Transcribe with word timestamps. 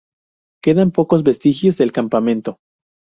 Quedan 0.63 0.89
pocos 0.89 1.21
vestigios 1.21 1.77
del 1.77 1.91
campamento. 1.91 2.57